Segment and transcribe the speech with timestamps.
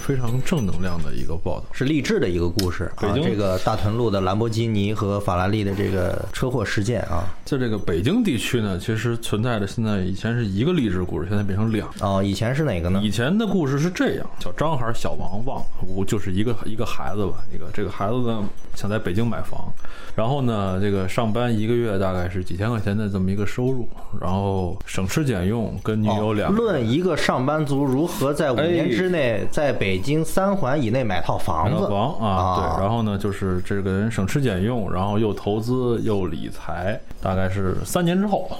[0.00, 1.66] 非常正能量的一个报道。
[1.72, 12.06] 是励志的一个故事啊，北京这个大屯路的兰博基尼和法拉利的这个车祸事件啊，在这个北京地区呢，其实存在着现在以前是一个励志故事，现在变成两个。
[12.06, 13.00] 哦，以前是哪个呢？
[13.04, 18.42] 以前的故事是这样，小张还是小王忘了，我就是一个一个孩子吧，一个这个孩子呢
[18.74, 19.72] 想在北京买房，
[20.16, 23.88] 然后呢这个上班一个月大概是几千块钱的这么一个收入，
[24.20, 32.74] 然后省吃俭用，跟女友两论一个上班族如何在五哎年之内在北京三环以内买套房子，买房啊，啊。
[32.76, 38.50] 对，然后呢，就是这个人省吃俭用，然后又投资又理财，大概是三年之后，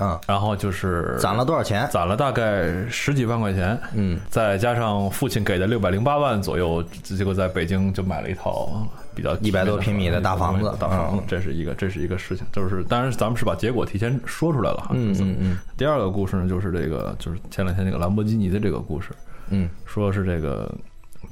[0.00, 1.88] 嗯，然后就是攒了多少钱？
[1.90, 8.68] 攒了大概十几万块钱，嗯，再加上父亲给的六百零八万左右，结果在北京就买了一套
[9.14, 10.74] 比较100多平米的大房子。
[10.78, 14.90] 大房子嗯，这是一个这是一个事情，就是当然咱们是把结果提前说出来了哈。
[14.92, 15.58] 嗯嗯嗯。
[15.76, 19.10] 第二个故事呢，就是这个就是前两天那个兰博基尼的这个故事，
[19.50, 20.72] 嗯，说是这个。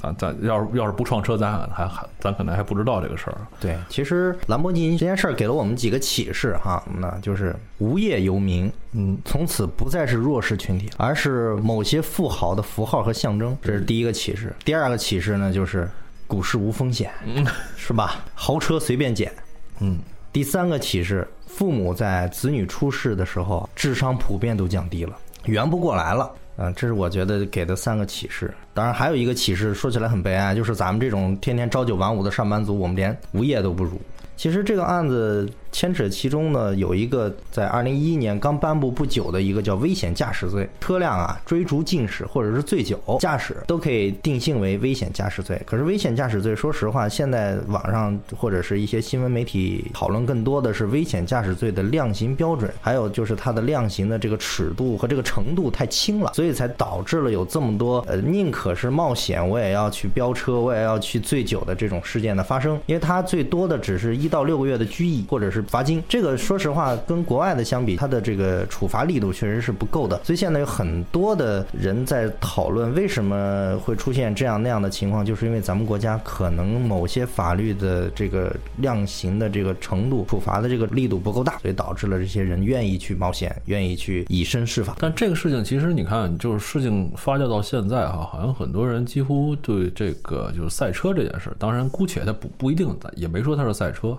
[0.01, 3.39] 咱咱要是要是不撞车，咱还还咱可能还不知道这个事儿。
[3.59, 14.55] 对，其实兰博基尼这件事儿给了我们几个启示哈，那就是无业游民，嗯，从此不再是弱势群体，而是某些富豪的符号和象征，这是第一个启示。
[14.63, 15.91] 第二个启示呢，就是
[16.29, 17.45] 股市无风险，嗯
[17.77, 18.23] 是吧？
[18.35, 19.33] 豪车随便捡。
[19.81, 19.99] 嗯，
[20.33, 26.31] 第三个启示，父母在子女出世的时候，智商普遍都降低了，圆不过来了。
[26.61, 28.53] 嗯，这是我觉得给的三个启示。
[28.75, 33.93] 当然，还有一个启示，说起来很悲哀，就是咱们这种天天朝九晚五的上班族，我们连无业都不如。
[34.37, 45.61] 其实这个案子牵扯其中呢，有一个在二零一一年刚颁布不久的一个叫危险驾驶罪，车辆啊追逐禁驶或者是醉酒驾驶都可以定性为危险驾驶罪。
[45.65, 84.97] 可是危险驾驶罪，说实话，现在网上或者是一些新闻媒体讨论更多的是危险驾驶罪的量刑标准，还有就是它的量刑的这个尺度和这个程度太轻了，所以才导致了有这么多呃宁可是冒险我也要去飙车，我也要去醉酒的这种事件的发生，因为它最多的只是一到六个月的拘役或者是罚金，这个说实话跟国外的相比，它的这个处罚力度确实是不够的，所以现在有很多的人在讨论为什么会出现这样那样的情况，就是因为咱们国家可能某些法律的这个量刑的这个程度、处罚的这个力度不够大，所以导致了这些人愿意去冒险，愿意去以身试法。
[84.99, 94.17] 但这个事情其实你看，就是事情发酵到现在哈，好像很多人几乎对这个就是赛车这件事，当然姑且它不不一定，也没说它是赛车，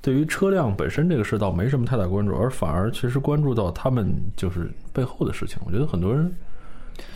[0.00, 5.58] 对于车辆本身这个事倒没什么太大关注，而反而其实关注到他们就是背后的事情。
[5.64, 6.28] 我觉得很多人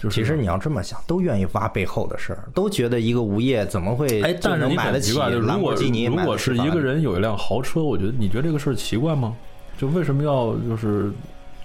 [0.01, 6.05] 就是其实你要这么想，都愿意挖背后的事儿，都觉得一个无业怎么会哎，但是你能买得奇怪，就是兰如果博基尼？
[6.05, 9.35] 如果是一个人有一辆豪车，我觉得你觉得这个事儿奇怪吗？
[9.77, 11.11] 就为什么要就是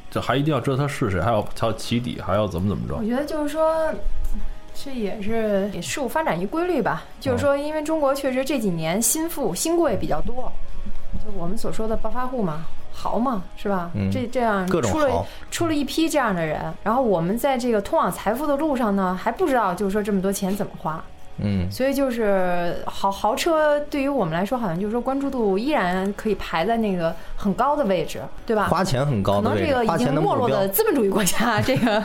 [0.09, 3.05] 这还一定要知道他是谁，还要他要起底，还要怎么怎么着我？
[3.05, 3.93] 觉得就是说，
[4.73, 7.05] 这也是也事物发展一规律吧。
[7.19, 10.70] 就是说，因为中国确实这几年新富新贵比较多，就
[11.37, 12.65] 我们所说的暴发户嘛。
[12.93, 13.89] 豪嘛，是吧？
[13.95, 21.01] 嗯这这样各种出了出了一批这样的人，然后我们在这个通往财富的路上呢，还不知道就是说这么多钱怎么花，
[21.37, 28.67] 嗯，所以就是豪豪车对于我们来说，好像就是说关注度依然可以排在那个很高的位置，对吧？
[28.69, 30.67] 花钱很高可能的位置，这个已经没落的。
[30.67, 31.99] 资本主义国家， 这个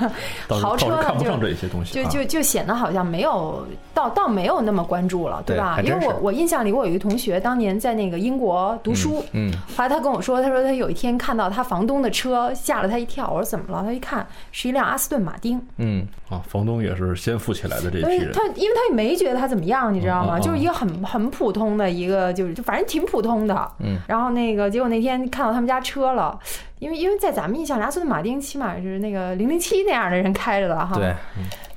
[0.48, 5.78] 豪车呢就看不上这些东西啊就就就显得好像没有倒倒没有那么关注了，对吧？
[5.84, 13.28] 因为我我印象里，我有一个同学当年在那个英国读书，嗯，后来他跟我说，他说他有一天看到他房东的车，吓了他一跳。
[13.30, 13.84] 我说怎么了？
[13.84, 18.32] 他一看是一辆阿斯顿马丁，嗯，啊，房东也是先富起来的这一批人。
[18.32, 20.36] 他因为他也没觉得他怎么样，你知道吗？
[20.36, 23.68] 嗯嗯嗯就是一个很很普通的一个，就是就反正挺普通的。
[23.80, 26.38] 嗯，然后那个结果那天看到他们家车了，
[26.78, 30.94] 因为因为在咱们印象里，阿斯顿马丁起码是那个零零七那样的人开着的哈。
[30.94, 31.14] 对，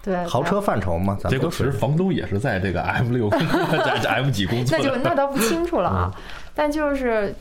[0.03, 3.29] 对，豪车范畴嘛，咱结们都其实房东也是在这个 M 六
[3.85, 4.95] 在在 M 几工作那就。
[4.97, 6.11] 那倒不清楚了啊。
[6.15, 6.21] 嗯
[6.55, 7.33] 但就是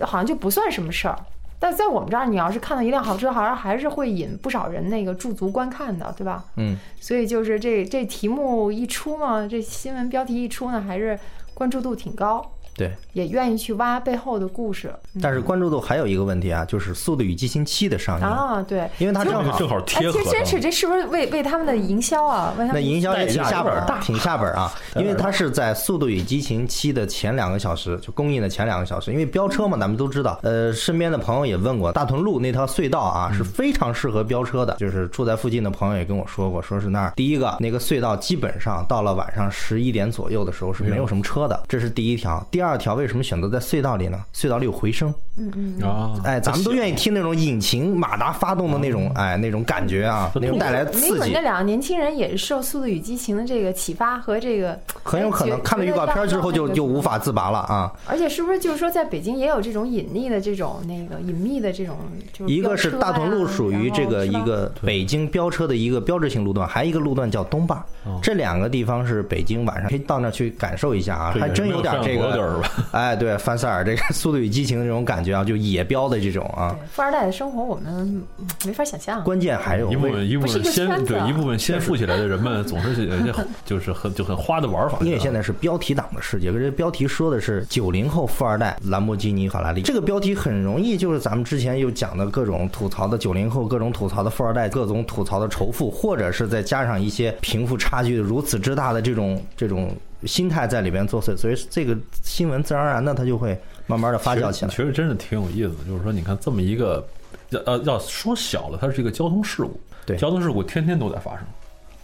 [0.00, 1.14] 好像就不算什么事儿。
[1.58, 6.42] 但在我们这儿，你要是看到一辆豪车，好像还是会引不少人那个驻足观看的，对吧？
[6.56, 11.18] 嗯，所以就是这这题目一出嘛，这新闻标题一出呢，还是
[11.52, 12.92] 关注度挺高，对。
[13.12, 14.92] 也愿意去挖背后的故事。
[15.20, 18.88] 但是关注度还有一个问题啊，就是《速度与激情七》的上映，啊，对。
[18.98, 22.54] 因为它正好正好哎，贴合真是，这是不是为为他们的营销啊？
[22.58, 30.38] 为他们那营销也挺下本挺下本儿啊，因为它是在《速度与激情七》的前两个小时就公映的前两个小时，因为飙车嘛，咱们都知道。
[30.42, 42.42] 呃，身边的朋友也问过，大屯路那条隧道啊是非常适合飙车的，就是住在附近的朋友也跟我说过，说是那儿第一个那个隧道基本上到了晚上十一点左右的时候是没有什么车的，这是第一条。
[42.50, 44.24] 第第二条为什么选择在隧道里呢？
[44.32, 45.12] 隧道里有回声。
[45.36, 51.18] 嗯嗯，啊，哎，咱们都愿意听那种引擎马达发动的那种，哎，那种感觉啊，那种带来没刺激。
[51.18, 51.42] 准那。
[51.42, 57.02] 两个年轻人也是受《速度与激情》的这个启发和这个，很有可能哎看了预告片之后就就无。
[57.02, 57.92] 法自拔了啊！
[58.06, 61.96] 而且是不是就是说，在北京也有这种隐匿的这种那个隐秘的这种，
[62.32, 67.84] 就是一个是大同路属于这个一个北京飙车的一个标志性路段，还有一个路段叫东坝，
[68.22, 72.62] 这两个地方是北京晚上可以到那儿去感受一下啊，还真有点这个
[72.92, 79.22] 哎，对，范塞尔这个《速度与激情》的这种感觉啊，就野标的这种啊，富二代的生活，我们嗯没法想象。
[79.22, 84.98] 关键还有一部分一部分先对一部分先富起来的人们，总是有一些 很就是很就很花的玩法。
[85.02, 99.94] 因为现在是标题党的世界，这标题说的是九零后富二代兰博基尼、法拉利，这个标题很容易就是咱们之前又讲的各种吐槽的九零后，各种吐槽的富二代，各种吐槽的仇富，或者是再加上一些贫富差距如此之大的这种这种
[100.24, 104.70] 心态在里边作祟，所以这个新闻自然而然的它就会慢慢的发酵起来。
[104.70, 104.76] 其。
[104.76, 107.06] 实真是挺有意思的，就是说，你看这么一个，
[107.50, 110.16] 要要要说小了，它是一个交通事故，对。
[110.16, 111.44] 交通事故天天都在发生，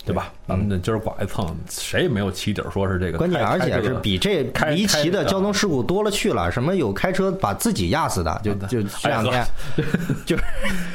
[0.08, 0.32] 对吧？
[0.46, 9.44] 咱们这今儿刮一蹭，谁也没有起底儿说是这个，关键而且是比这离奇的交通事故多了去了，什么有开车把自己压死的，就就这两天，
[10.24, 10.42] 就是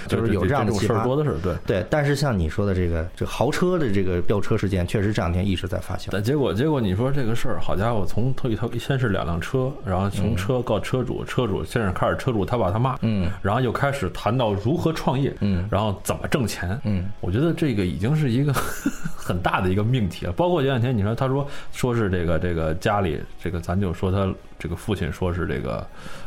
[0.07, 1.56] 就是有这样的种事儿多的是，对。
[1.65, 6.07] 对，但是像你说的这个这豪车的这个飙车事件，确实这两天一直在发酵。
[6.10, 18.54] 但结果，结果你说这个事儿，好家伙，从头一头先是两辆车，然后从车告车主，车主先是开始车主他爸他妈，嗯，然后又开始谈到如何创业，嗯，然后怎么挣钱，嗯，我觉得这个已经是一个
[19.15, 20.31] 很大的一个命题了。
[20.31, 25.85] 包括前两天你说他说说是这个这个家里这个咱就说他这个父亲说是这个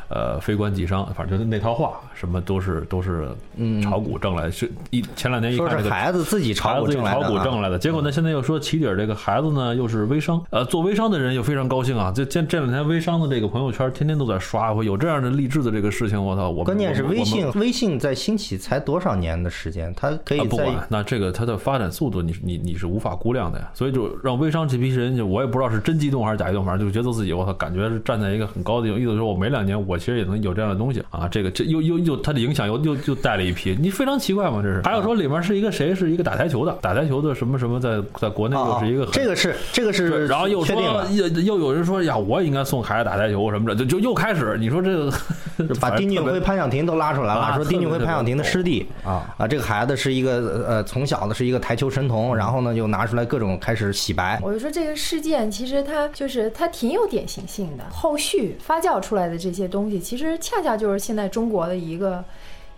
[0.08, 23.70] 呃非官即商，反正就是那套话，什么都是都是嗯炒股挣来，是一前两天一说是看这个孩子自己炒股挣来的、炒股挣啊，来的，结果呢，现在又说起底儿这个孩子呢又是微商，呃，做微商的人又非常高兴啊，这这这两天微商的这个朋友圈天天都在刷，会有这样的励志的这个事情，我操，我关键是微信，微信在兴起才多少年的时间，它可以啊，不在管，那这个它的发展速度你，你你是无法估量的呀。
[23.74, 31.28] 所以就让微商这批人，就我也不知道是真激动还是假激动，反正就觉得自己我操，感觉是站在一个很高的，意思说我没两年我其实也能有这样的东西啊。
[31.28, 34.82] 这个这又又又它的影响又又又带了一批，你非常奇怪嘛，这是。
[34.82, 40.80] 还有说里面是一个谁是一个打台球的，打台球的什么什么在在国内又是一个这个是这个，是然后又说
[41.10, 45.12] 又又有人说呀，我也应该送孩子打台球什么的，就就又开始，你说这个
[45.80, 62.24] 把丁俊晖、潘晓婷都拉出来了，啊说丁俊晖、潘晓婷的师弟啊啊，这个孩子是一个呃从小的是一个台球神童，然后呢就拿出来各种开始洗白，我就说这个事件其实它就是它挺有典型性的，后续发酵出来的这些东西，其实恰恰就是现在中国的一个。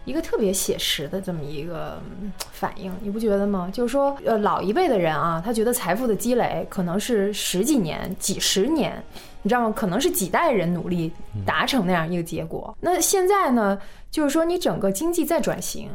[0.08, 3.68] 一个特别写实的这么一个嗯反应，你不觉得吗？
[3.70, 9.04] 就是说，呃，老一辈的人啊，他觉得财富的积累可能是十几年、几十年，
[9.42, 9.74] 你知道吗？
[9.76, 11.12] 可能是几代人努力
[11.44, 12.74] 达成那样一个结果。
[12.80, 13.78] 那现在呢，
[14.10, 15.90] 就是说你整个经济在转型，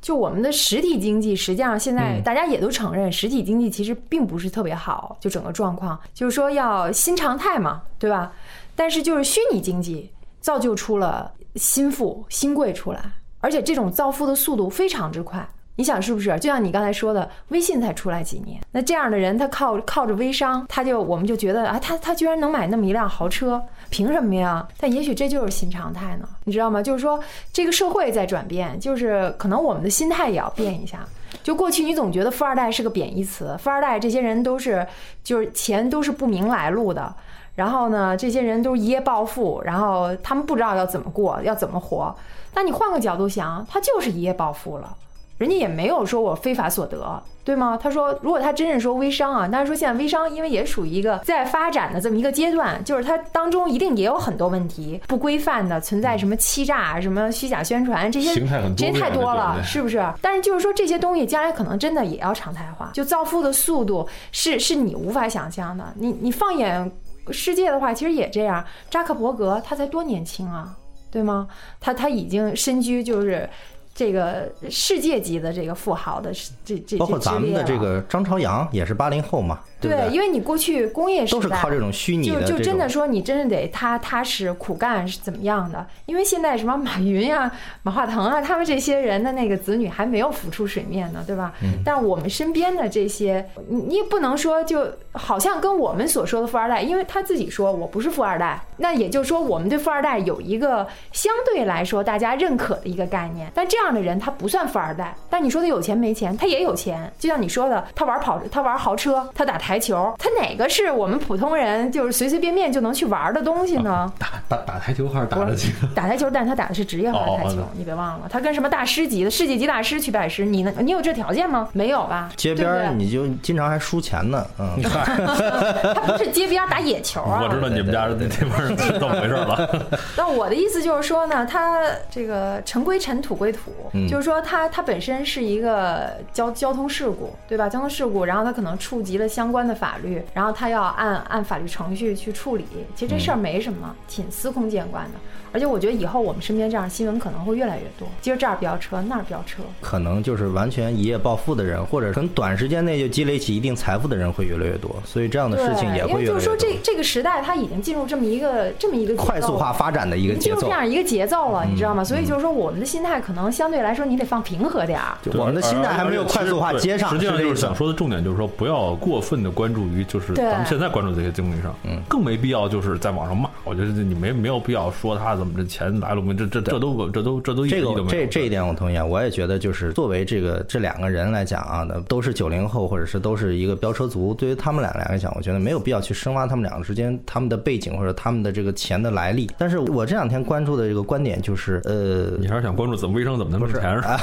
[0.00, 8.32] 就我们的实体经济，实际上现在大家也都承认，实体经济其实并不是特别好，就整个状况，就是说要新常态嘛，对吧？
[8.74, 10.10] 但是就是虚拟经济
[10.40, 13.02] 造就出了新富、新贵出来，
[13.40, 15.46] 而且这种造富的速度非常之快。
[15.76, 16.28] 你想是不是？
[16.40, 24.66] 就像你刚才说的，微信才出来几年，那这样的人他靠靠着微商，他就我们就觉得啊，他他居然能买那么一辆豪车，凭什么呀？
[24.80, 26.82] 但也许这就是新常态呢，你知道吗？
[26.82, 27.20] 就是说
[27.52, 31.06] 这个社会在转变，就是可能我们的心态也要变一下。
[31.44, 34.84] 就过去你总觉得富二代是个贬义词，富二代这些人都是
[35.22, 37.14] 就是钱都是不明来路的，
[37.58, 42.14] 然后呢，这些人都是一夜暴富，然后他们不知道要怎么过，要怎么活。
[42.54, 44.96] 但你换个角度想，他就是一夜暴富了。
[45.38, 47.78] 人家也没有说我非法所得，对吗？
[47.80, 60.04] 他说，如果他真是说微商啊，但是说现在微商因为也属于一个在发展的这么一个阶段，就是它当中一定也有很多问题，不规范的存在什么欺诈、什么虚假宣传这些，形态很多这些太多了，对对是不是？
[60.20, 65.84] 但是就是说这些东西将来可能真的也要常态化，就造富的速度是是你无法想象的。
[65.96, 66.90] 你你放眼
[67.32, 68.64] 世界的话，其实也这样。
[68.90, 70.76] 扎克伯格他才多年轻啊，
[71.10, 71.48] 对吗？
[71.80, 73.48] 他他已经身居就是。
[73.94, 76.32] 这个世界级的这个富豪的
[76.64, 80.14] 这这包括咱们的这个张朝阳也是八零后嘛，对对，对？
[80.14, 85.86] 因为你过去工业时代都是靠这种虚拟的就就真的说你真的得踏踏实苦干是怎么样的？
[86.06, 87.50] 因为现在什么马云呀、
[87.82, 91.52] 马化腾啊，他们这些人的那个子女还没有浮出水面呢，对吧？
[91.62, 103.48] 嗯但我们身边的这些，你你也不能说就好像跟我们所说的富二代，因为他自己说我不是富二代，那也就是说我们对富二代有一个相对来说大家认可的一个概念。
[103.54, 107.10] 但这样的人他不算富二代，但你说他有钱没钱，他也有钱。
[107.16, 109.67] 就像你说的，他玩跑，他玩豪车，他打台。
[109.68, 114.10] 台球，它哪个是我们普通人就是随随便便就能去玩的东西呢？
[114.18, 115.94] 打打打台球还是打的这个？
[115.94, 121.68] 打台球，但是他打的是职业化台球，你别忘了，他跟什么大师级的世界级大师去拜师，你能你有这条件吗？
[121.74, 122.30] 没有吧？
[122.34, 124.78] 街边你就经常还输钱呢，嗯。
[124.88, 127.42] 他不是街边打野球啊。
[127.42, 129.86] 我知道你们家那地方是怎么回事了。
[130.16, 133.70] 那我的意思就是说呢，他这个尘归尘，土归土，
[134.08, 137.68] 就是说他他本身是一个交交通事故，对吧？
[137.68, 142.64] 交通事故，然后他可能触及了相关的法律，然后他要按按法律程序去处理。
[142.94, 145.18] 其实这事儿没什么，挺司空见惯的。
[145.50, 148.06] 而且我觉得以后我们身边这样的新闻可能会越来越多。
[148.20, 154.94] 今儿这儿飙车，那儿飙车，可能就是完全一夜暴富的人，或者很短时间内就积累起一定财富的人会越来越多。
[155.06, 156.32] 所以这样的事情也会越来越多。
[156.32, 162.04] 因为就是说，这这个时代它已经进入这么一个这么一个快速化发展的一个节奏，进入这样一个节奏了，你知道吗？
[162.04, 165.16] 所以就是说，我们的心态可能相对来说你得放平和点儿。
[165.32, 167.08] 我们的心态还没有快速化接上。
[167.08, 173.48] 实际上就是想说的重点就是说，不要过分的关注于就是咱们现在关注这些经历上，嗯，更没必要就是在网上骂。
[173.64, 176.22] 我觉得你没没有必要说他怎么这钱来了。
[176.36, 189.50] 这这这都这都这都这个这这一点我同意啊，我也觉得就是作为这个这两个人来讲啊，都是九零后或者是都是一个飙车族，对于他们俩来讲，我觉得没有必要去深挖他们两个之间他们的背景或者他们的这个钱的来历。
[189.56, 194.20] 但是我这两天关注的这个观点就是，呃，你还是想关注怎么微商怎么能挣钱是吧？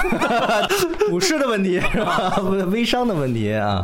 [1.10, 2.38] 股市的问题是吧？
[2.72, 3.84] 微商的问题啊。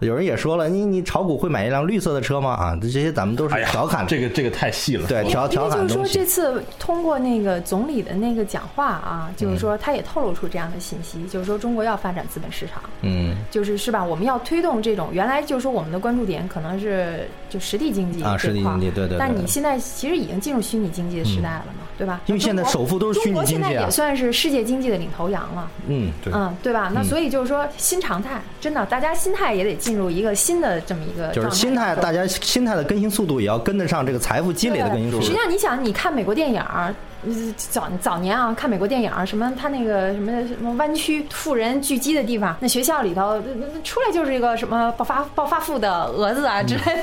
[0.00, 2.50] 有人也说了，你你炒股会买一辆绿色的车吗？
[2.50, 4.06] 啊，这些咱们都是调侃。
[4.06, 5.06] 这个这个太细了。
[5.06, 7.52] 对，调调侃就是说这次通过那个。
[7.62, 14.04] 总理的那个讲话啊，就是说他也透露出这样的信息，就是说中国要发展资本市场，嗯，就是是吧？
[14.04, 19.16] 我们要推动这种原来就是说我们的关注点可能是就实体经济啊，实体经济对对。
[19.18, 22.20] 但你现在其实已经进入虚拟经济的时代了嘛，对吧？
[22.26, 26.90] 因为现在首富都是虚拟经济中国现在也算是世界经济的领头羊了，嗯，对，嗯，对吧？
[26.94, 35.22] 那所以就是说新常态，真的，大家心态也得进入一个新的这么一个就是心态，大家心态的更新速度也要跟得上这个财富积累的更新速度。
[35.22, 36.62] 实际上，你想，你看美国电影。
[37.56, 43.40] 早早年啊，看美国电影，什么他那个什么什么湾区富人聚集的地方，那学校里头
[43.84, 46.82] 出来就是一个什么暴发暴发户的蛾子啊之类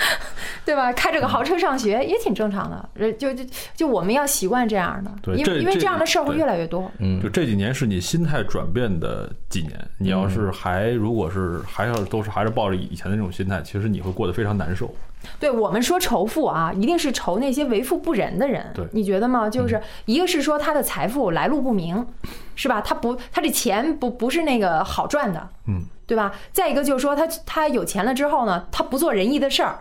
[0.64, 0.92] 对吧？
[0.92, 3.44] 开着个豪车上学也挺正常的，就就
[3.74, 6.90] 就我们要习惯这样的，因为因为这样的事儿会越来越多。
[6.98, 14.94] 嗯，就这几年是你心态转变的几年，你要是还如果是还要都是还是抱着以前的那种心态，其实你会过得非常难受。
[15.40, 18.64] 对我们说仇富啊，一定是仇那些为富不仁的人。
[18.74, 19.48] 对，你觉得吗？
[19.48, 22.06] 就是一个是说他的财富来路不明，
[22.54, 22.80] 是吧？
[22.80, 26.32] 他不，他这钱不不是那个好赚的，嗯，对吧？
[26.52, 29.78] 再一个就是说他他有钱了之后呢，他不做仁义的事儿，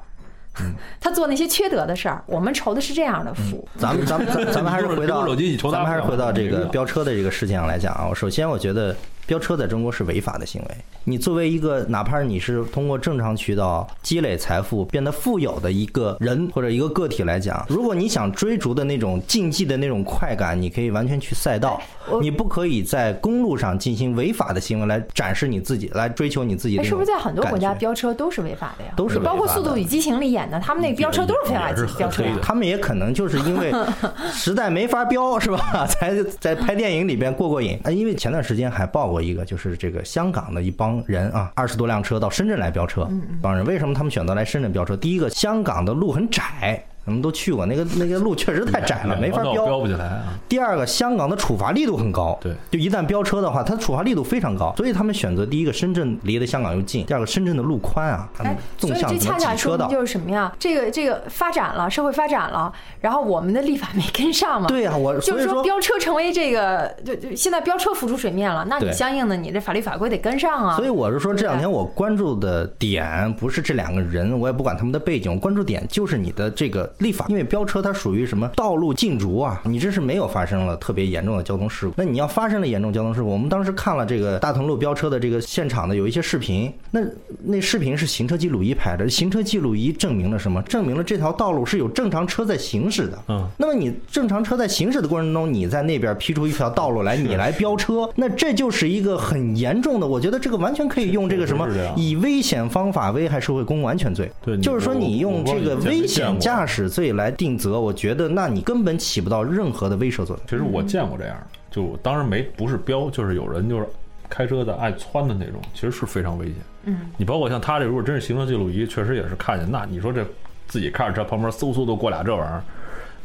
[0.99, 2.23] 他做那些缺德的事儿。
[2.25, 3.67] 我们愁的是这样的富。
[3.77, 8.11] 咱们咱们咱们还是回到咱们还是回到这个飙车的这个事情上来讲啊。
[8.13, 8.95] 首先，我觉得。
[9.27, 10.67] 飙车在中国是违法的行为。
[11.03, 21.79] 你作为一个，哪怕你是通过正常渠道积累财富、变得富有的一个人或者一个个体来讲，如果你想追逐的那种竞技的那种快感，你可以完全去赛道。
[22.21, 26.83] 你不可以在公路上进行违法的行为来展示你自己，来追求你自己的。
[26.85, 28.93] 是不是在很多国家飙车都是违法的呀？
[28.95, 32.23] 都是包括《速度与激情》里演的，他们那飙车都是非法飙车。
[32.41, 33.73] 他们也可能就是因为
[34.31, 35.85] 实在没法飙，是吧？
[35.87, 37.77] 才在拍电影里边过过瘾。
[37.83, 43.09] 啊，因为前段时间还报过一个，就是这个香港的一帮人啊，二十多辆车到深圳来飙车。
[43.41, 44.95] 帮人为什么他们选择来深圳飙车？
[44.95, 46.83] 第一个，香港的路很窄。
[47.07, 50.33] 我们都去过那个那个路确实太窄了，没法飙飙不起来啊。
[50.49, 60.53] 第二个，香港的处罚力度很高，对，就一旦飙车的话，它的处罚力度非常高，所以他们选择第一个深圳离的香港又近，第二个深圳的路宽啊，他们纵向这恰恰说的就是什么呀？
[60.59, 64.67] 这个这个发展了，社会发展了，然后我们的立法没跟上嘛？
[64.67, 70.75] 对呀，我就是说飙车成为这个，就就现在飙车浮出水面了，那你相应的你这法律法规得跟上啊。
[70.75, 77.81] 所以我是说这两天我关注的点不是这两个人，我也不管他们的背景，我关注点就是你的这个立法，因为飙车。
[77.81, 79.61] 它属于什么道路禁逐啊？
[79.63, 81.93] 你这是没有发生了特别严重的交通事故。
[81.95, 87.01] 那你要发生了严重交通事故，我们当时看了这个大同路飙车的这个现场的有一些视频，那
[87.43, 90.61] 那视频是行车记录仪拍的，行车记录仪证明了什么？
[90.63, 93.19] 证明了这条道路是有正常车在行驶的。
[93.29, 100.07] 嗯，那么你正常车在行驶的过程中，你在那边劈出一条道路来，你来飙车，那这就是一个很严重的。
[100.07, 103.11] 我觉得这个完全可以用这个什么以危险方法。
[103.11, 104.31] 危害社会公共安全罪。
[104.41, 107.79] 对，就是说你用这个危险驾驶罪来定责。
[107.79, 110.45] 我觉得，那你根本起不到任何的威慑作用。
[110.47, 113.87] 其实我见过这样的，就当然没不是飙，就是有人就是
[114.29, 116.55] 开车的爱窜的那种，其实是非常危险。
[116.83, 119.69] 嗯，你包括像他这，如果真是行车记录仪，确实也是看见。
[119.69, 120.25] 那你说这
[120.67, 122.63] 自己开着车，旁边嗖嗖都过俩这玩意儿，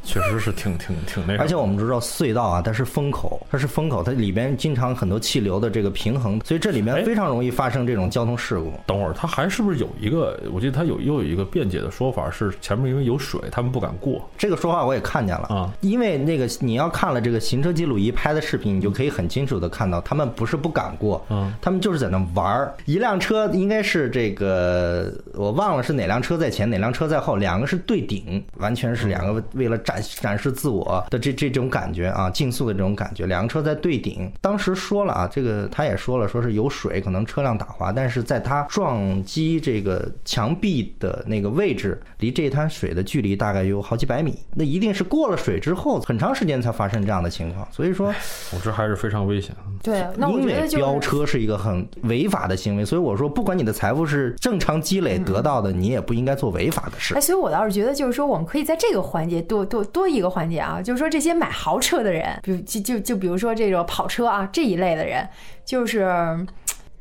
[0.05, 1.43] 确实是挺挺挺那啥。
[1.43, 8.73] 而且我们知道隧道啊，它是风口，它是风口，它里边经常很多气流的这个平衡，所以这里哎面非常容易发生这种交通事故。
[8.87, 10.41] 等会儿它还是不是有一个？
[10.53, 14.29] 我记得它有又有一个辩解的说法，是前面因为有水，他们不敢过。
[14.37, 22.75] 这个说话我也看见了啊，因为那个你要看了这个行车记录仪拍的视频，你就可以很清楚的看到，他们不是不敢过，嗯，他们就是在那玩儿。
[22.85, 34.31] 一辆车应该是这个，我忘了是哪辆车在前，哪辆车在后，两个是对顶，完全是两个为了展展示自我的这这种感觉啊，竞速的这种感觉，两个车在对顶。
[34.41, 47.67] 当时说了啊，这个他也说了，说是有水，可能车辆打滑，但是在他撞击这个墙壁的那个位置，离这滩水的距离大概有好几百米，那一定是过了水之后很长时间才发生这样的情况。
[47.71, 48.09] 所以说，
[48.53, 49.55] 我这还是非常危险。
[49.83, 57.21] 对，那我因为觉得就是飙车是一个很违法的行为，所以我说，不管你的财富是正常积累得到的，你也不应该做违法的事哎，。
[57.21, 65.29] 所以我倒是觉得，就是说，我们可以在这个环节多多多一个环节啊，就是说这些买豪车的人，比如就就就比如说这种跑车啊这一类的人，
[65.65, 66.47] 就是。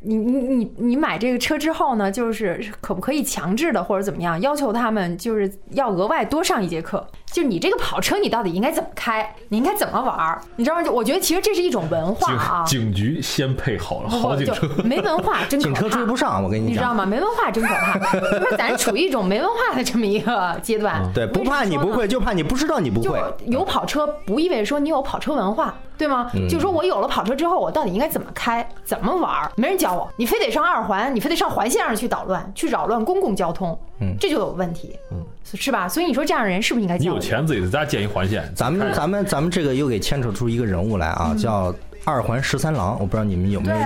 [0.04, 7.06] 你你你你买这个车之后呢，就是可不可以强制的或者怎么样，要求他们就是要额外多上一节课？
[7.32, 9.34] 就你这个跑车，你到底应该怎么开？
[9.50, 10.42] 你应该怎么玩儿？
[10.56, 10.84] 你知道吗？
[10.84, 12.64] 就我觉得其实这是一种文化啊。
[12.66, 16.72] 警警局先配好了好警车，没文化真可警车怕追不上，我跟你讲。
[16.72, 17.06] 你知道吗？
[17.06, 17.98] 没文化真可怕，
[18.40, 21.10] 就是咱处于一种没文化的这么一个阶段。
[21.14, 23.20] 对，不怕你不会，就怕你不知道你不就会。
[23.46, 26.32] 有跑车不意味着说你有跑车文化，对吗？
[26.34, 26.50] 嗯。
[26.50, 29.52] 就说我有了跑车之后，我到底应该怎么开，怎么玩儿？
[29.56, 33.78] 没人教我，你非得上二环，你非得上环线上去捣乱，去扰乱公共交通，
[34.20, 34.96] 这就有问题，
[35.54, 35.88] 是吧？
[35.88, 37.04] 所以你说这样的人是不是应该教？
[37.04, 38.52] 你有钱自己在家建一环线。
[38.56, 41.74] 咱们咱们咱们这个又给牵扯出一个人物来啊，叫
[42.06, 43.78] 二环十三郎，我不知道你们有没有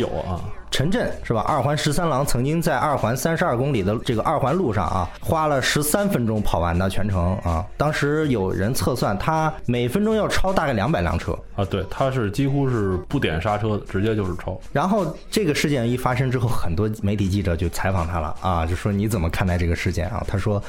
[0.00, 0.40] 有啊，
[0.74, 1.40] 陈震是吧？
[1.42, 7.64] 二环十三郎曾经在二环三十二公里的这个二环路上啊，花了十三分钟跑完的全程啊。
[7.76, 11.32] 当时有人测算，他每分钟要超大概两百辆车。
[11.54, 14.60] 啊，对，他是几乎是不点刹车的，直接就是超。
[14.72, 20.24] 然后这个事件一发生之后，很多媒体记者就采访他了啊，就说你怎么看待这个事件啊？
[20.26, 20.60] 他说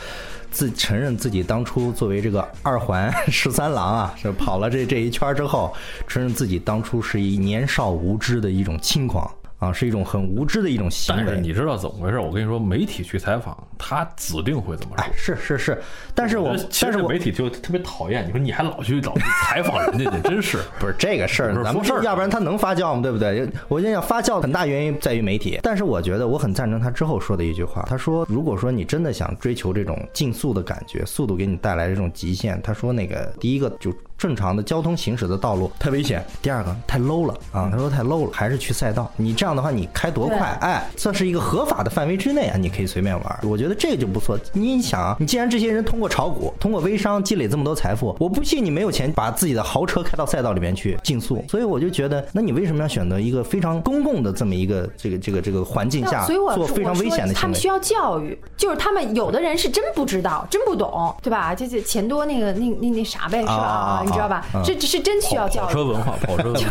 [0.51, 5.73] 自承认自己当初作为这个二环十三郎啊，是跑了这这一圈之后，
[6.05, 9.27] 承认自己当初是一年少无知的一种轻狂
[9.65, 11.23] 啊，是一种很无知的一种行为。
[11.25, 12.19] 但是你知道怎么回事？
[12.19, 15.81] 我跟你说，媒体去采访，他指定会怎么说哎。，是是是，
[16.13, 20.59] 但是我但是我实媒体就特别讨厌，你说你还老去老去采访人家去，真是。
[20.79, 23.01] 不是这个事儿咱们说事儿要不然他能发酵吗？
[23.01, 23.47] 对不对？
[23.67, 39.11] 我就想发酵很大原因在于媒体，但是我觉得我很赞成他之后说的一句话，他说如果说你真的想追求这种竞速的感觉，速度给你带来这种极限，他说那个第一个就正常的交通行驶的道路太危险，第二个太 low 了啊，他说太 low 了，还是去赛道。
[39.17, 43.39] 你这样的话，你开多快，哎，这是一个合法的范围之内啊，你可以随便玩。
[43.43, 44.39] 我觉得这个就不错。
[44.53, 51.43] 你想啊，你既然这些人通过炒股、通过微商积累这么多财富，我不信你没有钱把自己的豪车开到赛道里面去竞速。
[51.49, 57.67] 所以我就觉得，那你为什么要选择一个非常公共的这么一个这个这个这个环境下做非常危险的行为他们需？
[57.67, 61.53] 要教育，就是他们有的人是真不知道，真不懂，对吧？
[61.53, 63.53] 这这钱多那个那那那啥呗，是吧？
[63.53, 64.61] 啊你知道吧嗯？
[64.63, 65.83] 这这是真需要教育跑车。
[65.83, 66.61] 文化，跑车文化，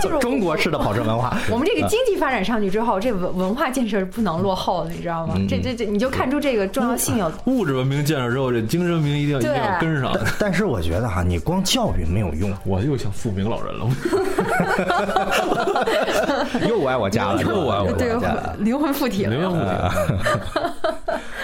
[0.00, 1.36] 就是中国式的跑车文化。
[1.50, 5.34] 我们这个经济发展上去之后，这文文化建设是不能落后的，你知道吗？
[5.36, 7.32] 嗯这这这，你就看出这个重要性有。
[7.46, 10.12] 物质文明建设之后，这精神文明一定要一定要跟上。
[10.38, 13.88] 但是我觉得哈，你光教育没有用，我又想富明老人了，
[16.68, 19.92] 又爱我家了， 又爱我对家了。，灵魂附体零零了。
[20.82, 20.88] 五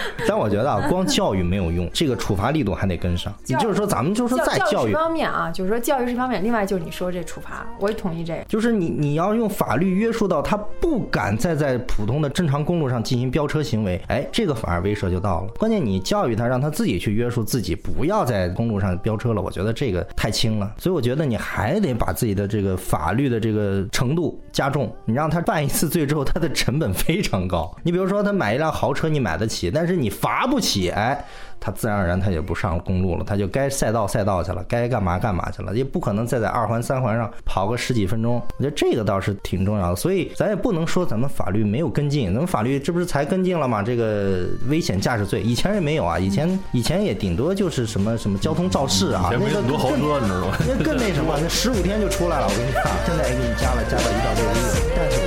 [0.27, 3.33] 但我觉得啊，光教育没有用，这个处罚力度还得跟上。
[3.47, 8.43] 也就是说，咱们就是说再教育方面啊，就是说教育是一方面，另外就是你说这处罚，我也同意这个。
[8.45, 15.47] 就是你你要用法律约束到他不敢再在普通的正常公路上进行飙车行为，哎，这个反而威慑就到了。
[15.57, 19.41] 关键你教育他，让他自己去约束自己，不要在公路上飙车了。
[19.41, 24.93] 我觉得这个太轻了，所以我觉得你还得把自己的这个法律的这个程度加重。
[25.05, 27.75] 你让他犯一次罪之后，他的成本非常高。
[27.83, 31.25] 你比如说他买一辆豪车，你买得起，但是你罚不起，哎。
[31.57, 38.35] 他自然而然他也不上公路了，他就该赛道赛道去了，该干嘛干嘛去了，也不可能再在二环三环上跑个十几分钟。
[38.57, 43.81] 我觉得这个倒是挺重要的，所以咱也不能说咱们法律没有跟进，咱们法律这不是才跟进了吗？
[43.81, 50.55] 这个危险驾驶罪以前也没有啊，以前 以前也顶多就是什么什么交通肇事啊，前那个多豪更车，你知道吗？
[50.67, 52.47] 那更那什么，那十五天就出来了。
[52.47, 55.24] 我跟你讲，现在给你加了，加到一到六个月，但是